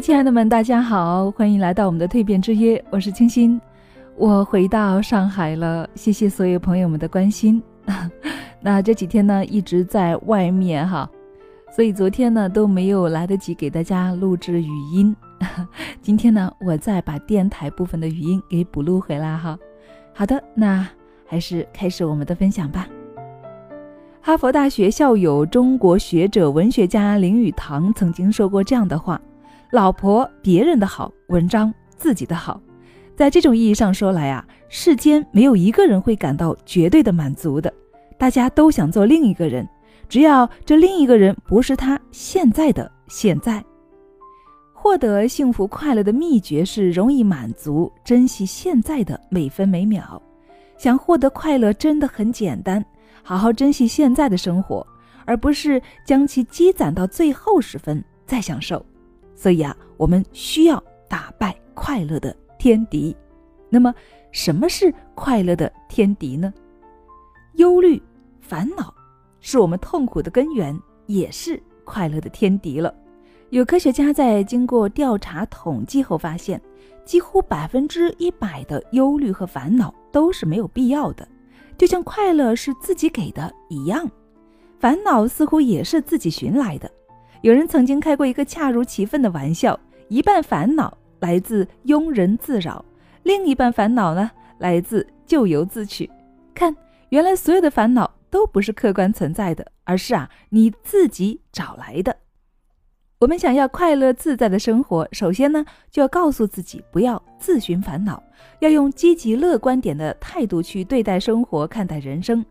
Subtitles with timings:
[0.00, 3.60] 亲爱的们，大家好，欢迎来到我们的蜕变之约，我是清新。
[4.16, 7.60] 我回到上海了，谢谢所有朋友们的关心。
[8.62, 11.10] 那这几天呢，一直在外面哈，
[11.74, 15.14] 所以昨天呢都没有来得及给大家录制语音。
[16.00, 19.58] 今天呢，我再把电台部分的语音给补录回来哈。
[20.14, 20.86] 好的，那
[21.26, 22.86] 还是开始我们的分享吧。
[24.20, 29.20] 哈佛大学校友、中国学者、文学家林语堂曾经说过这样的话
[29.70, 32.60] ：“老婆别人的好，文章自己的好。”
[33.14, 37.72] 在这种意义上说来啊，世间没有一个人会感到绝对的满足的，
[38.16, 39.68] 大家都想做另一个人，
[40.08, 43.62] 只要这另一个人不是他现在的现在。
[44.72, 50.22] 获得幸福快乐的秘诀是容易满足，珍惜现在的每分每秒。
[50.78, 52.82] 想获得快乐真的很简单，
[53.24, 54.86] 好好珍惜现在的生活，
[55.24, 58.86] 而不是将其积攒到最后时分再享受。
[59.38, 62.36] 所以啊，我们需要打败快乐的。
[62.58, 63.16] 天敌，
[63.70, 63.94] 那么
[64.32, 66.52] 什么是快乐的天敌呢？
[67.54, 68.02] 忧虑、
[68.40, 68.92] 烦恼
[69.38, 72.92] 是我们痛苦的根源，也是快乐的天敌了。
[73.50, 76.60] 有科学家在经过调查统计后发现，
[77.04, 81.26] 几乎百分之一百的忧虑和烦恼都是没有必要的，
[81.78, 84.10] 就像快乐是自己给的一样，
[84.80, 86.90] 烦恼似乎也是自己寻来的。
[87.42, 90.96] 有人曾经开过一个恰如其分的玩笑：一半烦恼。
[91.20, 92.84] 来自庸人自扰，
[93.24, 96.08] 另一半烦恼呢，来自咎由自取。
[96.54, 96.72] 看，
[97.08, 102.16] 原来所有的烦恼都不是客观存在的，而是啊你自己找来的。
[103.18, 108.22] 我们想要快乐自在的生活，首先呢就要告诉自己不要自寻烦恼，
[108.60, 112.46] 要用积极乐观点的态度去对待生活、看待人生。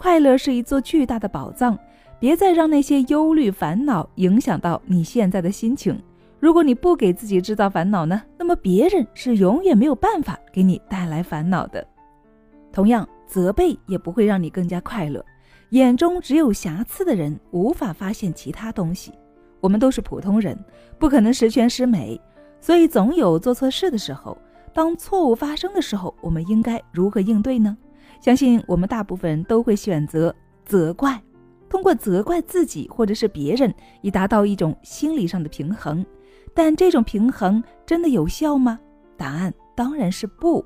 [0.00, 1.78] 快乐是一座巨大的宝藏，
[2.18, 6.02] 别再让那些忧虑、烦恼影响到你现在的心情。
[6.38, 11.86] 如果你不给自己制造烦恼呢，那么别人是永远没有办法给你带来烦恼的。
[12.72, 15.22] 同样，责备也不会让你更加快乐。
[15.72, 19.12] 眼中只有瑕疵的人，无法发现其他东西。
[19.60, 20.58] 我们都是普通人，
[20.98, 22.18] 不可能十全十美，
[22.58, 24.34] 所以总有做错事的时候。
[24.72, 27.76] 当错误发生的时候，我们应该如何应对呢？
[28.20, 31.20] 相信我们大部分人都会选择责怪，
[31.68, 33.72] 通过责怪自己或者是别人，
[34.02, 36.04] 以达到一种心理上的平衡。
[36.52, 38.78] 但这种平衡真的有效吗？
[39.16, 40.64] 答案当然是不。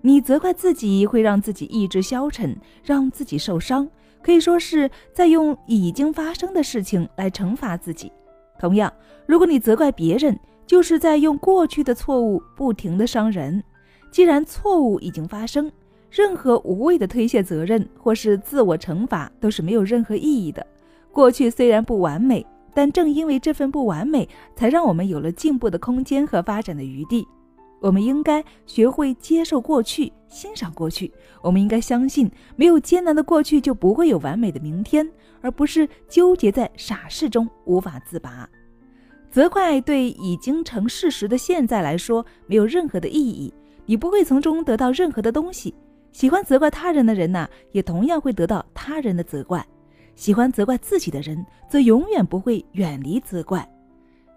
[0.00, 3.88] 你责怪自己会让自己意志消沉，让自己受伤，
[4.22, 8.12] 可以说是在用已经发生的事情来惩罚自己。
[8.58, 8.92] 同样，
[9.26, 13.62] 如果你责怪别人，就是在用过去的错误不停的伤人。
[14.10, 15.70] 既然错误已经发生，
[16.16, 20.66] 任何无谓的推卸责任或是自我惩罚都是没有任何意义的。
[21.12, 22.46] 过去虽然不完美。
[22.76, 27.26] 但正因为这份不完美，才让我们有了进步的空间和发展的余地。
[27.80, 31.10] 我们应该学会接受过去，欣赏过去。
[31.40, 35.10] 我们应该相信，没有艰难的过去，就不会有完美的明天，
[35.40, 38.46] 而不是纠结在傻事中无法自拔。
[39.30, 43.50] 责怪对已经成事实的现在来说没有任何的意义，
[43.86, 45.74] 你不会从中得到任何的东西。
[46.16, 49.62] 喜欢责怪他人的人呐，也同样会得到他人的责怪。
[50.14, 53.60] 喜欢责怪自己的人，则永远不会远离责怪；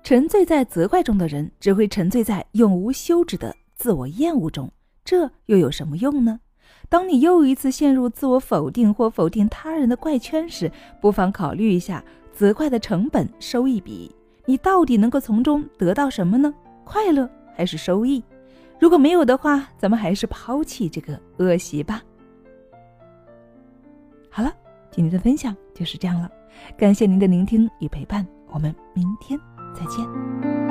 [0.03, 4.69] 沉醉在责怪中的人，只会沉醉在永无休止的自我厌恶中。
[5.05, 6.41] 这又有什么用呢？
[6.89, 10.69] 当你又一次陷入自我否定或否定他人的怪圈时，
[10.99, 12.03] 不妨考虑一下
[12.33, 14.13] 责怪的成本收益比，
[14.45, 16.53] 你到底能够从中得到什么呢？
[16.83, 18.21] 快乐还是收益？
[18.79, 22.01] 如果没有的话，咱们还是抛弃这个恶习吧。
[24.29, 24.51] 好了。
[24.91, 26.29] 今天的分享就是这样了，
[26.75, 29.39] 感谢您的聆听与陪伴，我们明天
[29.73, 30.68] 再见。